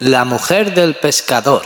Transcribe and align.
La 0.00 0.24
mujer 0.24 0.72
del 0.72 0.94
pescador. 0.94 1.60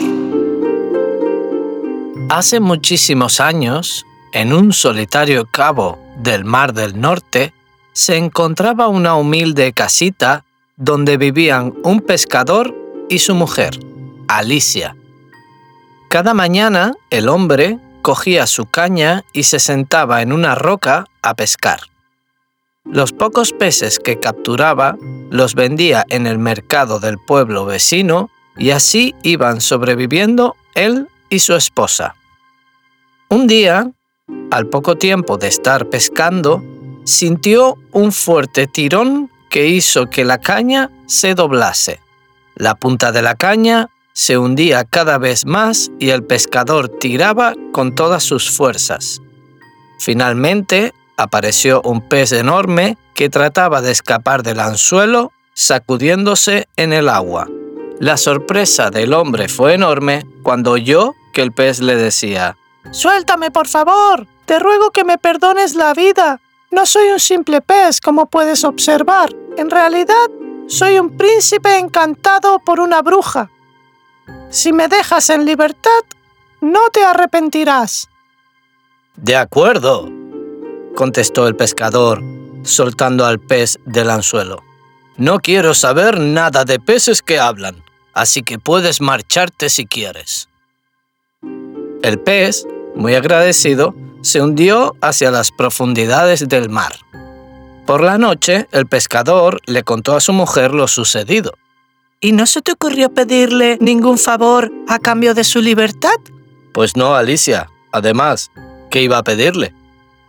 Hace 2.29 2.59
muchísimos 2.59 3.39
años, 3.39 4.05
en 4.33 4.51
un 4.51 4.73
solitario 4.73 5.45
cabo 5.45 5.97
del 6.17 6.43
Mar 6.43 6.73
del 6.73 6.99
Norte, 6.99 7.53
se 7.93 8.17
encontraba 8.17 8.89
una 8.89 9.15
humilde 9.15 9.71
casita 9.71 10.43
donde 10.75 11.15
vivían 11.15 11.75
un 11.85 12.01
pescador 12.01 12.75
y 13.07 13.19
su 13.19 13.35
mujer, 13.35 13.79
Alicia. 14.27 14.97
Cada 16.09 16.33
mañana 16.33 16.91
el 17.11 17.29
hombre 17.29 17.79
cogía 18.01 18.47
su 18.47 18.65
caña 18.65 19.23
y 19.31 19.43
se 19.43 19.59
sentaba 19.59 20.21
en 20.21 20.33
una 20.33 20.55
roca 20.55 21.05
a 21.21 21.35
pescar. 21.35 21.79
Los 22.85 23.13
pocos 23.13 23.51
peces 23.51 23.99
que 23.99 24.19
capturaba 24.19 24.95
los 25.31 25.55
vendía 25.55 26.05
en 26.09 26.27
el 26.27 26.37
mercado 26.37 26.99
del 26.99 27.17
pueblo 27.17 27.65
vecino 27.65 28.29
y 28.57 28.69
así 28.69 29.15
iban 29.23 29.59
sobreviviendo 29.59 30.55
él 30.75 31.07
y 31.29 31.39
su 31.39 31.55
esposa. 31.55 32.15
Un 33.29 33.47
día, 33.47 33.91
al 34.51 34.67
poco 34.67 34.95
tiempo 34.95 35.37
de 35.37 35.47
estar 35.47 35.89
pescando, 35.89 36.63
sintió 37.05 37.75
un 37.91 38.11
fuerte 38.11 38.67
tirón 38.67 39.31
que 39.49 39.67
hizo 39.67 40.07
que 40.09 40.23
la 40.23 40.37
caña 40.39 40.91
se 41.07 41.33
doblase. 41.33 41.99
La 42.55 42.75
punta 42.75 43.11
de 43.11 43.21
la 43.21 43.35
caña 43.35 43.89
se 44.13 44.37
hundía 44.37 44.85
cada 44.85 45.17
vez 45.17 45.45
más 45.45 45.91
y 45.99 46.11
el 46.11 46.23
pescador 46.23 46.87
tiraba 46.87 47.55
con 47.73 47.95
todas 47.95 48.23
sus 48.23 48.49
fuerzas. 48.49 49.21
Finalmente 49.99 50.93
apareció 51.17 51.81
un 51.83 52.01
pez 52.01 52.31
enorme 52.31 52.97
que 53.13 53.29
trataba 53.29 53.81
de 53.81 53.91
escapar 53.91 54.43
del 54.43 54.59
anzuelo 54.59 55.31
sacudiéndose 55.53 56.67
en 56.75 56.93
el 56.93 57.09
agua. 57.09 57.47
La 57.99 58.17
sorpresa 58.17 58.91
del 58.91 59.13
hombre 59.13 59.47
fue 59.47 59.73
enorme 59.73 60.25
cuando 60.43 60.71
oyó 60.71 61.13
que 61.33 61.41
el 61.41 61.53
pez 61.53 61.79
le 61.79 61.95
decía, 61.95 62.57
Suéltame, 62.91 63.51
por 63.51 63.67
favor. 63.67 64.27
Te 64.45 64.59
ruego 64.59 64.91
que 64.91 65.03
me 65.03 65.17
perdones 65.17 65.75
la 65.75 65.93
vida. 65.93 66.39
No 66.71 66.85
soy 66.85 67.09
un 67.09 67.19
simple 67.19 67.61
pez, 67.61 68.01
como 68.01 68.27
puedes 68.27 68.63
observar. 68.63 69.29
En 69.57 69.69
realidad, 69.69 70.27
soy 70.67 70.99
un 70.99 71.15
príncipe 71.17 71.77
encantado 71.77 72.59
por 72.59 72.79
una 72.79 73.01
bruja. 73.01 73.49
Si 74.49 74.73
me 74.73 74.87
dejas 74.87 75.29
en 75.29 75.45
libertad, 75.45 75.91
no 76.61 76.89
te 76.91 77.03
arrepentirás. 77.03 78.09
De 79.15 79.35
acuerdo, 79.35 80.09
contestó 80.95 81.47
el 81.47 81.55
pescador, 81.55 82.23
soltando 82.63 83.25
al 83.25 83.39
pez 83.39 83.77
del 83.85 84.09
anzuelo. 84.09 84.63
No 85.17 85.39
quiero 85.39 85.73
saber 85.73 86.19
nada 86.19 86.65
de 86.65 86.79
peces 86.79 87.21
que 87.21 87.39
hablan, 87.39 87.83
así 88.13 88.41
que 88.41 88.57
puedes 88.57 89.01
marcharte 89.01 89.69
si 89.69 89.85
quieres. 89.85 90.49
El 92.01 92.19
pez, 92.19 92.65
muy 92.95 93.15
agradecido, 93.15 93.93
se 94.21 94.41
hundió 94.41 94.95
hacia 95.01 95.29
las 95.31 95.51
profundidades 95.51 96.47
del 96.49 96.69
mar. 96.69 96.93
Por 97.85 98.01
la 98.01 98.17
noche, 98.17 98.67
el 98.71 98.87
pescador 98.87 99.61
le 99.67 99.83
contó 99.83 100.15
a 100.15 100.19
su 100.19 100.33
mujer 100.33 100.73
lo 100.73 100.87
sucedido. 100.87 101.53
¿Y 102.19 102.31
no 102.31 102.47
se 102.47 102.61
te 102.61 102.71
ocurrió 102.71 103.13
pedirle 103.13 103.77
ningún 103.79 104.17
favor 104.17 104.71
a 104.87 104.97
cambio 104.97 105.35
de 105.35 105.43
su 105.43 105.61
libertad? 105.61 106.15
Pues 106.73 106.95
no, 106.95 107.13
Alicia. 107.13 107.69
Además, 107.91 108.51
¿qué 108.89 109.03
iba 109.03 109.19
a 109.19 109.23
pedirle? 109.23 109.73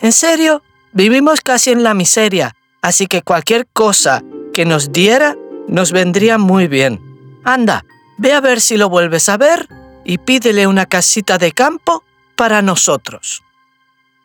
¿En 0.00 0.12
serio? 0.12 0.62
Vivimos 0.92 1.40
casi 1.40 1.70
en 1.70 1.82
la 1.82 1.94
miseria, 1.94 2.54
así 2.82 3.06
que 3.06 3.22
cualquier 3.22 3.66
cosa 3.66 4.22
que 4.54 4.64
nos 4.64 4.92
diera 4.92 5.36
nos 5.68 5.92
vendría 5.92 6.38
muy 6.38 6.68
bien. 6.68 7.00
Anda, 7.44 7.84
ve 8.18 8.32
a 8.32 8.40
ver 8.40 8.60
si 8.60 8.76
lo 8.76 8.88
vuelves 8.88 9.28
a 9.28 9.36
ver 9.36 9.68
y 10.04 10.18
pídele 10.18 10.66
una 10.66 10.86
casita 10.86 11.38
de 11.38 11.52
campo 11.52 12.02
para 12.36 12.62
nosotros. 12.62 13.42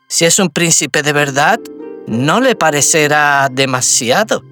Si 0.07 0.25
es 0.25 0.39
un 0.39 0.49
príncipe 0.49 1.03
de 1.03 1.13
verdad, 1.13 1.59
no 2.07 2.41
le 2.41 2.55
parecerá 2.55 3.49
demasiado. 3.51 4.43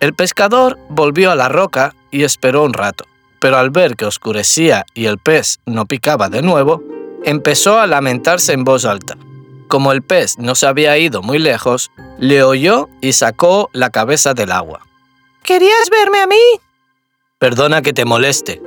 El 0.00 0.14
pescador 0.14 0.78
volvió 0.88 1.30
a 1.30 1.36
la 1.36 1.48
roca 1.48 1.94
y 2.10 2.24
esperó 2.24 2.64
un 2.64 2.72
rato, 2.72 3.04
pero 3.40 3.56
al 3.56 3.70
ver 3.70 3.96
que 3.96 4.04
oscurecía 4.04 4.84
y 4.94 5.06
el 5.06 5.18
pez 5.18 5.58
no 5.66 5.86
picaba 5.86 6.28
de 6.28 6.42
nuevo, 6.42 6.82
empezó 7.24 7.78
a 7.78 7.86
lamentarse 7.86 8.52
en 8.52 8.64
voz 8.64 8.84
alta. 8.84 9.16
Como 9.68 9.92
el 9.92 10.02
pez 10.02 10.38
no 10.38 10.54
se 10.54 10.66
había 10.66 10.96
ido 10.96 11.22
muy 11.22 11.38
lejos, 11.38 11.90
le 12.18 12.42
oyó 12.42 12.88
y 13.02 13.12
sacó 13.12 13.68
la 13.72 13.90
cabeza 13.90 14.32
del 14.32 14.50
agua. 14.50 14.80
¿Querías 15.42 15.90
verme 15.90 16.20
a 16.20 16.26
mí? 16.26 16.36
Perdona 17.38 17.82
que 17.82 17.92
te 17.92 18.04
moleste, 18.06 18.62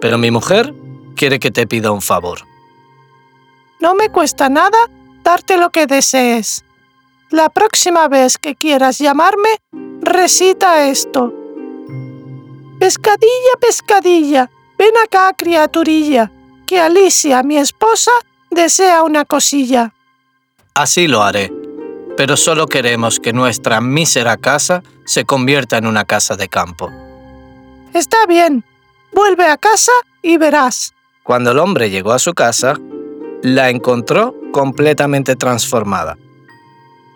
pero 0.00 0.18
mi 0.18 0.30
mujer 0.30 0.74
quiere 1.16 1.40
que 1.40 1.50
te 1.50 1.66
pida 1.66 1.90
un 1.90 2.02
favor. 2.02 2.40
No 3.80 3.94
me 3.94 4.10
cuesta 4.10 4.48
nada 4.48 4.78
darte 5.24 5.56
lo 5.56 5.70
que 5.70 5.86
desees. 5.86 6.64
La 7.30 7.48
próxima 7.48 8.08
vez 8.08 8.38
que 8.38 8.54
quieras 8.54 8.98
llamarme, 8.98 9.48
recita 10.00 10.88
esto. 10.88 11.32
Pescadilla, 12.78 13.54
pescadilla, 13.60 14.50
ven 14.78 14.94
acá, 15.04 15.32
criaturilla, 15.36 16.30
que 16.66 16.78
Alicia, 16.78 17.42
mi 17.42 17.56
esposa, 17.56 18.12
desea 18.50 19.02
una 19.02 19.24
cosilla. 19.24 19.92
Así 20.78 21.08
lo 21.08 21.24
haré, 21.24 21.52
pero 22.16 22.36
solo 22.36 22.68
queremos 22.68 23.18
que 23.18 23.32
nuestra 23.32 23.80
mísera 23.80 24.36
casa 24.36 24.84
se 25.04 25.24
convierta 25.24 25.76
en 25.76 25.88
una 25.88 26.04
casa 26.04 26.36
de 26.36 26.48
campo. 26.48 26.88
Está 27.94 28.26
bien, 28.28 28.62
vuelve 29.12 29.48
a 29.48 29.56
casa 29.56 29.90
y 30.22 30.36
verás. 30.36 30.94
Cuando 31.24 31.50
el 31.50 31.58
hombre 31.58 31.90
llegó 31.90 32.12
a 32.12 32.20
su 32.20 32.32
casa, 32.32 32.76
la 33.42 33.70
encontró 33.70 34.36
completamente 34.52 35.34
transformada. 35.34 36.16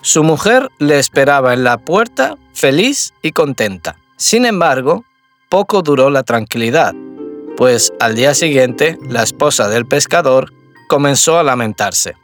Su 0.00 0.24
mujer 0.24 0.68
le 0.80 0.98
esperaba 0.98 1.54
en 1.54 1.62
la 1.62 1.78
puerta 1.78 2.34
feliz 2.54 3.14
y 3.22 3.30
contenta. 3.30 3.94
Sin 4.16 4.44
embargo, 4.44 5.04
poco 5.48 5.82
duró 5.82 6.10
la 6.10 6.24
tranquilidad, 6.24 6.94
pues 7.56 7.92
al 8.00 8.16
día 8.16 8.34
siguiente 8.34 8.98
la 9.08 9.22
esposa 9.22 9.68
del 9.68 9.86
pescador 9.86 10.52
comenzó 10.88 11.38
a 11.38 11.44
lamentarse. 11.44 12.16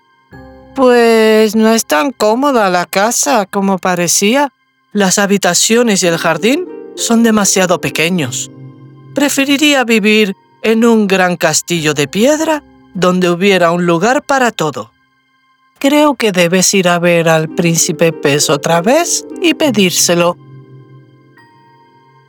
Pues 0.79 1.57
no 1.57 1.73
es 1.73 1.87
tan 1.87 2.13
cómoda 2.13 2.71
la 2.71 2.87
casa 2.87 3.47
como 3.47 3.79
parecía. 3.79 4.53
Las 4.93 5.19
habitaciones 5.19 6.05
y 6.05 6.07
el 6.07 6.19
jardín 6.19 6.69
son 6.95 7.25
demasiado 7.25 7.81
pequeños. 7.81 8.49
Preferiría 9.13 9.83
vivir 9.83 10.37
en 10.63 10.85
un 10.85 11.09
gran 11.09 11.37
castillo 11.37 11.95
de 11.95 12.07
piedra 12.07 12.63
donde 12.95 13.29
hubiera 13.29 13.73
un 13.73 13.87
lugar 13.87 14.23
para 14.23 14.53
todo. 14.53 14.93
Creo 15.81 16.15
que 16.15 16.31
debes 16.31 16.73
ir 16.75 16.89
a 16.89 17.01
ver 17.01 17.29
al 17.29 17.49
príncipe 17.49 18.13
pez 18.13 18.49
otra 18.49 18.81
vez 18.81 19.27
y 19.43 19.55
pedírselo. 19.55 20.37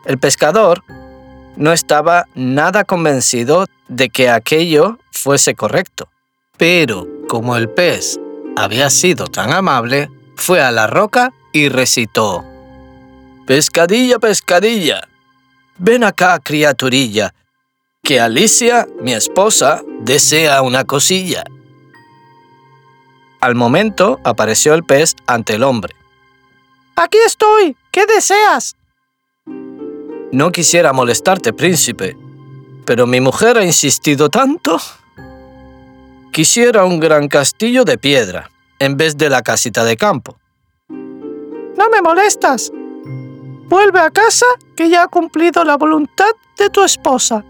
El 0.06 0.18
pescador 0.18 0.84
no 1.56 1.72
estaba 1.72 2.26
nada 2.34 2.84
convencido 2.84 3.68
de 3.90 4.10
que 4.10 4.28
aquello 4.28 4.98
fuese 5.12 5.54
correcto, 5.54 6.10
pero 6.58 7.08
como 7.28 7.56
el 7.56 7.70
pez 7.70 8.20
había 8.56 8.90
sido 8.90 9.28
tan 9.28 9.52
amable, 9.52 10.10
fue 10.36 10.62
a 10.62 10.72
la 10.72 10.88
roca 10.88 11.34
y 11.54 11.70
recitó, 11.70 12.46
Pescadilla, 13.46 14.20
pescadilla, 14.20 15.08
ven 15.78 16.04
acá, 16.04 16.40
criaturilla, 16.40 17.34
que 18.04 18.20
Alicia, 18.20 18.88
mi 19.02 19.14
esposa, 19.14 19.82
desea 20.02 20.62
una 20.62 20.84
cosilla. 20.84 21.44
Al 23.42 23.56
momento 23.56 24.20
apareció 24.24 24.74
el 24.74 24.84
pez 24.84 25.16
ante 25.26 25.56
el 25.56 25.64
hombre. 25.64 25.96
Aquí 26.96 27.18
estoy. 27.26 27.78
¿Qué 27.92 28.06
deseas? 28.06 28.76
No 30.32 30.52
quisiera 30.52 30.94
molestarte, 30.94 31.54
príncipe, 31.54 32.18
pero 32.86 33.08
mi 33.08 33.22
mujer 33.22 33.58
ha 33.58 33.64
insistido 33.64 34.30
tanto. 34.30 34.80
Quisiera 36.40 36.86
un 36.86 37.02
gran 37.02 37.28
castillo 37.28 37.84
de 37.84 37.98
piedra, 37.98 38.50
en 38.80 38.96
vez 38.96 39.18
de 39.18 39.30
la 39.30 39.42
casita 39.42 39.84
de 39.84 39.98
campo. 39.98 40.40
No 40.88 41.90
me 41.92 42.02
molestas. 42.02 42.72
Vuelve 43.68 44.00
a 44.00 44.10
casa 44.10 44.46
que 44.78 44.88
ya 44.88 45.04
ha 45.04 45.08
cumplido 45.10 45.66
la 45.66 45.76
voluntad 45.76 46.32
de 46.58 46.70
tu 46.70 46.82
esposa. 46.82 47.44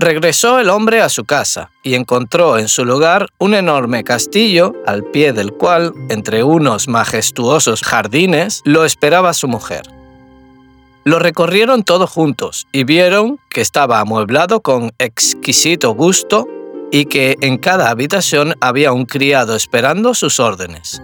Regresó 0.00 0.58
el 0.58 0.68
hombre 0.68 1.00
a 1.00 1.08
su 1.08 1.24
casa 1.26 1.70
y 1.84 1.94
encontró 1.94 2.58
en 2.58 2.66
su 2.66 2.84
lugar 2.84 3.28
un 3.38 3.54
enorme 3.54 4.02
castillo 4.02 4.72
al 4.84 5.04
pie 5.04 5.32
del 5.32 5.52
cual, 5.52 5.92
entre 6.08 6.42
unos 6.42 6.88
majestuosos 6.88 7.84
jardines, 7.84 8.62
lo 8.64 8.84
esperaba 8.84 9.32
su 9.32 9.46
mujer. 9.46 9.82
Lo 11.04 11.20
recorrieron 11.20 11.84
todos 11.84 12.10
juntos 12.10 12.66
y 12.72 12.82
vieron 12.82 13.38
que 13.48 13.60
estaba 13.60 14.00
amueblado 14.00 14.60
con 14.60 14.90
exquisito 14.98 15.94
gusto 15.94 16.48
y 16.90 17.06
que 17.06 17.36
en 17.40 17.58
cada 17.58 17.90
habitación 17.90 18.54
había 18.60 18.92
un 18.92 19.06
criado 19.06 19.56
esperando 19.56 20.14
sus 20.14 20.40
órdenes. 20.40 21.02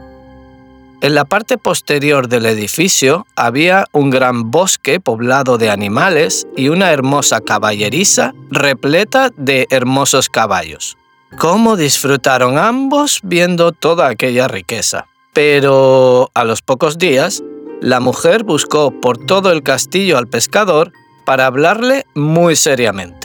En 1.03 1.17
la 1.17 1.25
parte 1.25 1.59
posterior 1.59 2.29
del 2.29 2.47
edificio 2.47 3.27
había 3.35 3.87
un 3.91 4.11
gran 4.11 4.53
bosque 4.53 5.01
poblado 5.01 5.59
de 5.59 5.69
animales 5.69 6.47
y 6.57 6.69
una 6.69 6.93
hermosa 6.93 7.41
caballeriza 7.41 8.35
repleta 8.51 9.31
de 9.37 9.67
hermosos 9.71 10.29
caballos. 10.29 10.97
¿Cómo 11.39 11.77
disfrutaron 11.77 12.57
ambos 12.57 13.19
viendo 13.25 13.73
toda 13.73 14.07
aquella 14.07 14.47
riqueza? 14.47 15.07
Pero 15.33 16.31
a 16.35 16.45
los 16.45 16.63
pocos 16.63 16.99
días, 16.99 17.43
la 17.81 17.99
mujer 17.99 18.45
buscó 18.45 18.93
por 19.01 19.19
todo 19.19 19.51
el 19.51 19.65
castillo 19.65 20.19
al 20.19 20.29
pescador 20.29 20.93
para 21.25 21.47
hablarle 21.47 22.05
muy 22.15 22.55
seriamente. 22.55 23.22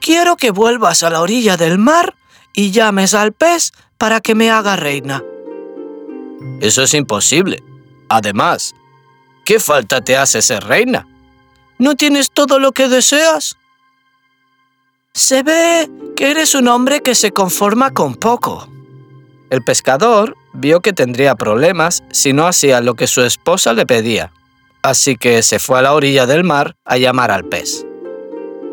Quiero 0.00 0.36
que 0.36 0.50
vuelvas 0.50 1.02
a 1.02 1.10
la 1.10 1.20
orilla 1.20 1.56
del 1.56 1.78
mar 1.78 2.14
y 2.52 2.70
llames 2.70 3.14
al 3.14 3.32
pez 3.32 3.72
para 3.98 4.20
que 4.20 4.34
me 4.34 4.50
haga 4.50 4.76
reina. 4.76 5.22
Eso 6.60 6.82
es 6.82 6.94
imposible. 6.94 7.62
Además, 8.08 8.74
¿qué 9.44 9.60
falta 9.60 10.00
te 10.00 10.16
hace 10.16 10.42
ser 10.42 10.64
reina? 10.64 11.06
¿No 11.78 11.96
tienes 11.96 12.30
todo 12.30 12.58
lo 12.58 12.72
que 12.72 12.88
deseas? 12.88 13.56
Se 15.12 15.42
ve 15.42 15.90
que 16.16 16.30
eres 16.30 16.54
un 16.54 16.68
hombre 16.68 17.02
que 17.02 17.14
se 17.14 17.30
conforma 17.30 17.92
con 17.92 18.14
poco. 18.14 18.68
El 19.50 19.62
pescador 19.62 20.36
vio 20.52 20.80
que 20.80 20.92
tendría 20.92 21.34
problemas 21.34 22.02
si 22.10 22.32
no 22.32 22.46
hacía 22.46 22.80
lo 22.80 22.94
que 22.94 23.06
su 23.06 23.22
esposa 23.22 23.72
le 23.72 23.86
pedía, 23.86 24.32
así 24.82 25.16
que 25.16 25.42
se 25.42 25.58
fue 25.58 25.78
a 25.78 25.82
la 25.82 25.94
orilla 25.94 26.26
del 26.26 26.44
mar 26.44 26.76
a 26.84 26.96
llamar 26.96 27.30
al 27.30 27.44
pez. 27.44 27.84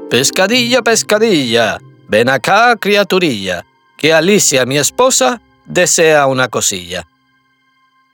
Pescadilla, 0.09 0.81
pescadilla, 0.81 1.79
ven 2.07 2.29
acá, 2.29 2.77
criaturilla, 2.77 3.65
que 3.97 4.13
Alicia, 4.13 4.65
mi 4.65 4.77
esposa, 4.77 5.41
desea 5.65 6.27
una 6.27 6.47
cosilla. 6.47 7.07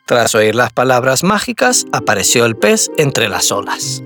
Tras 0.06 0.34
oír 0.34 0.56
las 0.56 0.74
palabras 0.74 1.24
mágicas, 1.24 1.86
apareció 1.92 2.46
el 2.46 2.56
pez 2.56 2.90
entre 2.98 3.30
las 3.30 3.52
olas. 3.52 4.02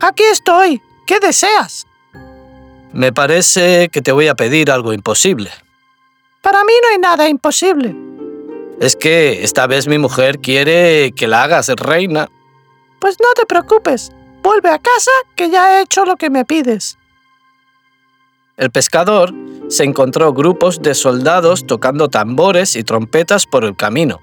Aquí 0.00 0.22
estoy. 0.22 0.80
¿Qué 1.06 1.18
deseas? 1.18 1.86
Me 2.92 3.12
parece 3.12 3.88
que 3.88 4.00
te 4.00 4.12
voy 4.12 4.28
a 4.28 4.36
pedir 4.36 4.70
algo 4.70 4.92
imposible. 4.92 5.50
Para 6.40 6.62
mí 6.62 6.72
no 6.82 6.88
hay 6.90 6.98
nada 6.98 7.28
imposible. 7.28 7.96
Es 8.80 8.94
que 8.94 9.42
esta 9.42 9.66
vez 9.66 9.88
mi 9.88 9.98
mujer 9.98 10.38
quiere 10.38 11.12
que 11.16 11.26
la 11.26 11.42
hagas 11.42 11.68
reina. 11.68 12.30
Pues 13.00 13.16
no 13.20 13.28
te 13.34 13.44
preocupes. 13.44 14.12
Vuelve 14.42 14.70
a 14.70 14.78
casa 14.78 15.10
que 15.36 15.50
ya 15.50 15.78
he 15.78 15.82
hecho 15.82 16.04
lo 16.04 16.16
que 16.16 16.30
me 16.30 16.44
pides. 16.44 16.96
El 18.56 18.70
pescador 18.70 19.32
se 19.68 19.84
encontró 19.84 20.32
grupos 20.32 20.82
de 20.82 20.94
soldados 20.94 21.66
tocando 21.66 22.08
tambores 22.08 22.76
y 22.76 22.84
trompetas 22.84 23.46
por 23.46 23.64
el 23.64 23.76
camino. 23.76 24.20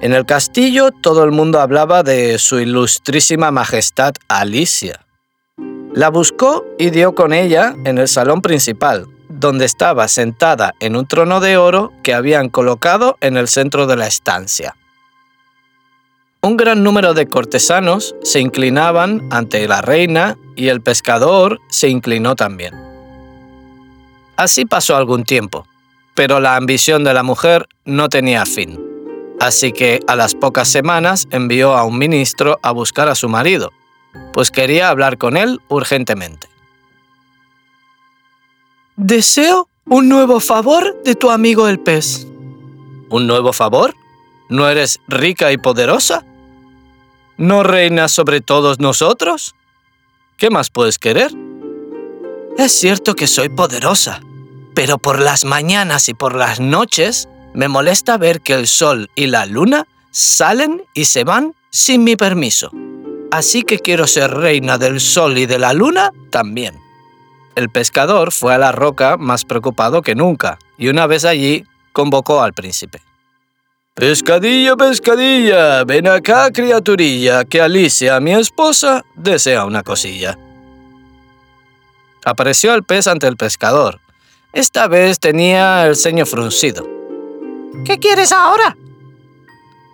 En 0.00 0.12
el 0.12 0.26
castillo 0.26 0.90
todo 0.90 1.24
el 1.24 1.30
mundo 1.30 1.60
hablaba 1.60 2.02
de 2.02 2.38
su 2.38 2.58
ilustrísima 2.58 3.50
majestad 3.50 4.14
Alicia. 4.28 5.06
La 5.92 6.10
buscó 6.10 6.64
y 6.78 6.90
dio 6.90 7.14
con 7.14 7.32
ella 7.32 7.74
en 7.84 7.98
el 7.98 8.08
salón 8.08 8.42
principal, 8.42 9.06
donde 9.28 9.64
estaba 9.64 10.08
sentada 10.08 10.74
en 10.80 10.96
un 10.96 11.06
trono 11.06 11.40
de 11.40 11.56
oro 11.56 11.92
que 12.02 12.14
habían 12.14 12.48
colocado 12.48 13.16
en 13.20 13.36
el 13.36 13.48
centro 13.48 13.86
de 13.86 13.96
la 13.96 14.06
estancia. 14.06 14.74
Un 16.42 16.56
gran 16.56 16.82
número 16.82 17.14
de 17.14 17.26
cortesanos 17.26 18.14
se 18.22 18.40
inclinaban 18.40 19.26
ante 19.30 19.66
la 19.66 19.82
reina 19.82 20.36
y 20.54 20.68
el 20.68 20.80
pescador 20.80 21.60
se 21.68 21.88
inclinó 21.88 22.36
también. 22.36 22.74
Así 24.36 24.64
pasó 24.64 24.96
algún 24.96 25.24
tiempo, 25.24 25.66
pero 26.14 26.40
la 26.40 26.56
ambición 26.56 27.04
de 27.04 27.14
la 27.14 27.22
mujer 27.22 27.68
no 27.84 28.08
tenía 28.08 28.44
fin. 28.46 28.78
Así 29.40 29.72
que 29.72 30.00
a 30.06 30.16
las 30.16 30.34
pocas 30.34 30.68
semanas 30.68 31.26
envió 31.30 31.76
a 31.76 31.84
un 31.84 31.98
ministro 31.98 32.58
a 32.62 32.70
buscar 32.70 33.08
a 33.08 33.14
su 33.14 33.28
marido, 33.28 33.72
pues 34.32 34.50
quería 34.50 34.88
hablar 34.88 35.18
con 35.18 35.36
él 35.36 35.60
urgentemente. 35.68 36.48
Deseo 38.96 39.68
un 39.84 40.08
nuevo 40.08 40.40
favor 40.40 41.02
de 41.04 41.14
tu 41.14 41.30
amigo 41.30 41.68
el 41.68 41.78
pez. 41.78 42.26
¿Un 43.10 43.26
nuevo 43.26 43.52
favor? 43.52 43.94
¿No 44.48 44.68
eres 44.68 45.00
rica 45.08 45.52
y 45.52 45.58
poderosa? 45.58 46.24
¿No 47.36 47.62
reinas 47.62 48.12
sobre 48.12 48.40
todos 48.40 48.78
nosotros? 48.78 49.54
¿Qué 50.36 50.50
más 50.50 50.70
puedes 50.70 50.98
querer? 50.98 51.32
Es 52.56 52.72
cierto 52.72 53.14
que 53.14 53.26
soy 53.26 53.48
poderosa, 53.48 54.20
pero 54.74 54.98
por 54.98 55.20
las 55.20 55.44
mañanas 55.44 56.08
y 56.08 56.14
por 56.14 56.34
las 56.34 56.60
noches 56.60 57.28
me 57.54 57.68
molesta 57.68 58.18
ver 58.18 58.40
que 58.40 58.54
el 58.54 58.66
sol 58.66 59.10
y 59.14 59.26
la 59.26 59.46
luna 59.46 59.86
salen 60.10 60.82
y 60.94 61.06
se 61.06 61.24
van 61.24 61.54
sin 61.70 62.04
mi 62.04 62.16
permiso. 62.16 62.70
Así 63.30 63.62
que 63.62 63.80
quiero 63.80 64.06
ser 64.06 64.30
reina 64.30 64.78
del 64.78 65.00
sol 65.00 65.36
y 65.36 65.46
de 65.46 65.58
la 65.58 65.72
luna 65.72 66.12
también. 66.30 66.74
El 67.56 67.70
pescador 67.70 68.32
fue 68.32 68.54
a 68.54 68.58
la 68.58 68.72
roca 68.72 69.16
más 69.16 69.44
preocupado 69.44 70.02
que 70.02 70.14
nunca, 70.14 70.58
y 70.78 70.88
una 70.88 71.06
vez 71.06 71.24
allí 71.24 71.64
convocó 71.92 72.42
al 72.42 72.52
príncipe. 72.52 73.02
Pescadilla, 73.96 74.76
pescadilla, 74.76 75.82
ven 75.84 76.06
acá, 76.06 76.50
criaturilla, 76.50 77.46
que 77.46 77.62
Alicia, 77.62 78.20
mi 78.20 78.32
esposa, 78.32 79.06
desea 79.14 79.64
una 79.64 79.82
cosilla. 79.82 80.36
Apareció 82.22 82.74
el 82.74 82.82
pez 82.82 83.06
ante 83.06 83.26
el 83.26 83.38
pescador. 83.38 83.98
Esta 84.52 84.86
vez 84.86 85.18
tenía 85.18 85.86
el 85.86 85.96
ceño 85.96 86.26
fruncido. 86.26 86.86
¿Qué 87.86 87.98
quieres 87.98 88.32
ahora? 88.32 88.76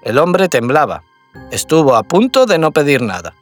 El 0.02 0.18
hombre 0.18 0.48
temblaba. 0.48 1.04
Estuvo 1.52 1.94
a 1.94 2.02
punto 2.02 2.44
de 2.44 2.58
no 2.58 2.72
pedir 2.72 3.02
nada. 3.02 3.36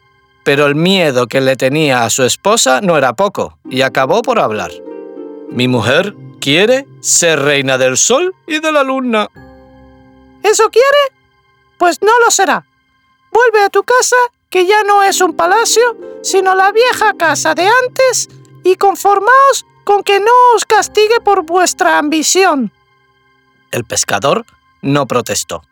Pero 0.45 0.67
el 0.67 0.75
miedo 0.75 1.27
que 1.27 1.41
le 1.41 1.57
tenía 1.57 2.05
a 2.05 2.11
su 2.11 2.23
esposa 2.23 2.83
no 2.83 2.99
era 2.99 3.15
poco, 3.15 3.59
y 3.71 3.81
acabó 3.81 4.21
por 4.21 4.39
hablar. 4.39 4.73
Mi 5.51 5.69
mujer 5.69 6.15
quiere 6.39 6.87
ser 7.01 7.41
reina 7.41 7.79
del 7.79 7.97
sol 7.97 8.35
y 8.47 8.61
de 8.61 8.73
la 8.73 8.83
luna. 8.83 9.31
¿Eso 10.43 10.71
quiere? 10.71 11.17
Pues 11.79 12.03
no 12.03 12.13
lo 12.25 12.31
será. 12.31 12.67
Vuelve 13.33 13.63
a 13.65 13.71
tu 13.71 13.83
casa, 13.83 14.17
que 14.49 14.67
ya 14.67 14.83
no 14.83 15.03
es 15.03 15.21
un 15.21 15.35
palacio, 15.35 15.97
sino 16.23 16.55
la 16.55 16.73
vieja 16.73 17.15
casa 17.17 17.55
de 17.55 17.67
antes, 17.87 18.29
y 18.65 18.77
conformaos 18.77 19.67
con 19.85 20.03
que 20.03 20.21
no 20.21 20.33
os 20.55 20.65
castigue 20.65 21.21
por 21.25 21.45
vuestra 21.45 21.99
ambición. 21.99 22.73
El 23.71 23.85
pescador 23.85 24.45
no 24.83 25.07
protestó. 25.07 25.63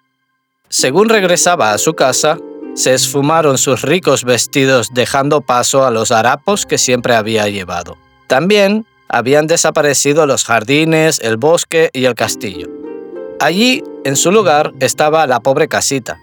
Según 0.69 1.09
regresaba 1.09 1.73
a 1.73 1.79
su 1.79 1.95
casa, 1.95 2.39
se 2.75 2.95
esfumaron 2.95 3.59
sus 3.59 3.83
ricos 3.83 4.25
vestidos 4.25 4.91
dejando 4.93 5.41
paso 5.41 5.85
a 5.85 5.91
los 5.91 6.13
harapos 6.13 6.65
que 6.65 6.79
siempre 6.79 7.15
había 7.15 7.49
llevado. 7.49 7.97
También 8.29 8.87
habían 9.09 9.47
desaparecido 9.47 10.27
los 10.27 10.45
jardines, 10.45 11.19
el 11.21 11.39
bosque 11.39 11.91
y 11.93 12.05
el 12.05 12.15
castillo. 12.15 12.78
Allí, 13.41 13.85
en 14.05 14.17
su 14.17 14.33
lugar, 14.33 14.73
estaba 14.81 15.27
la 15.27 15.41
pobre 15.41 15.69
casita. 15.69 16.19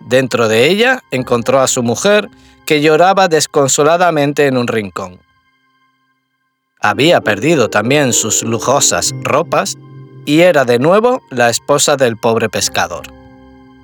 Dentro 0.00 0.48
de 0.48 0.68
ella 0.68 1.02
encontró 1.10 1.60
a 1.60 1.66
su 1.66 1.82
mujer, 1.82 2.28
que 2.64 2.80
lloraba 2.80 3.28
desconsoladamente 3.28 4.46
en 4.46 4.56
un 4.56 4.66
rincón. 4.66 5.20
Había 6.80 7.20
perdido 7.20 7.68
también 7.68 8.12
sus 8.12 8.42
lujosas 8.42 9.12
ropas 9.22 9.76
y 10.26 10.40
era 10.40 10.64
de 10.64 10.78
nuevo 10.78 11.22
la 11.30 11.50
esposa 11.50 11.96
del 11.96 12.16
pobre 12.16 12.48
pescador. 12.48 13.06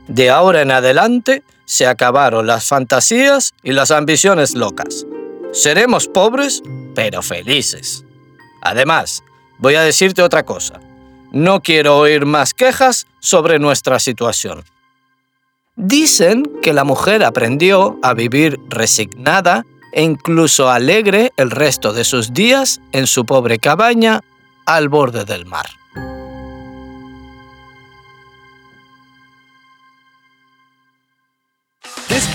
De 0.09 0.31
ahora 0.31 0.63
en 0.63 0.71
adelante 0.71 1.43
se 1.67 1.87
acabaron 1.87 2.47
las 2.47 2.67
fantasías 2.67 3.53
y 3.63 3.73
las 3.73 3.91
ambiciones 3.91 4.55
locas. 4.55 5.07
Seremos 5.53 6.09
pobres, 6.09 6.63
pero 6.95 7.23
felices. 7.23 8.05
Además, 8.63 9.23
voy 9.59 9.75
a 9.75 9.83
decirte 9.83 10.23
otra 10.23 10.45
cosa. 10.45 10.81
No 11.33 11.61
quiero 11.61 11.99
oír 11.99 12.27
más 12.27 12.55
quejas 12.55 13.07
sobre 13.21 13.59
nuestra 13.59 13.99
situación. 13.99 14.65
Dicen 15.77 16.43
que 16.63 16.73
la 16.73 16.85
mujer 16.85 17.25
aprendió 17.25 17.99
a 18.03 18.15
vivir 18.15 18.59
resignada 18.69 19.65
e 19.93 20.03
incluso 20.03 20.69
alegre 20.71 21.33
el 21.37 21.51
resto 21.51 21.93
de 21.93 22.05
sus 22.05 22.33
días 22.33 22.81
en 22.93 23.07
su 23.07 23.25
pobre 23.25 23.59
cabaña 23.59 24.21
al 24.67 24.89
borde 24.89 25.25
del 25.25 25.47
mar. 25.47 25.67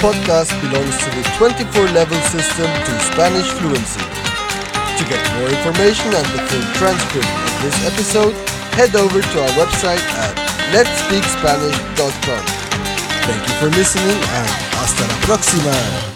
podcast 0.06 0.54
belongs 0.62 0.98
to 1.04 1.10
the 1.18 1.24
24 1.38 1.88
level 1.90 2.20
system 2.30 2.70
to 2.86 2.94
Spanish 3.10 3.50
fluency. 3.58 4.06
To 4.98 5.04
get 5.10 5.18
more 5.34 5.50
information 5.50 6.14
and 6.14 6.28
the 6.30 6.42
full 6.46 6.66
transcript 6.78 7.26
of 7.26 7.54
this 7.64 7.78
episode, 7.90 8.55
head 8.76 8.94
over 8.96 9.22
to 9.22 9.42
our 9.42 9.54
website 9.56 10.04
at 10.20 10.36
letspeakspanish.com. 10.76 12.44
Thank 13.26 13.48
you 13.48 13.54
for 13.56 13.70
listening 13.78 14.18
and 14.18 14.50
hasta 14.76 15.08
la 15.08 15.16
próxima! 15.26 16.15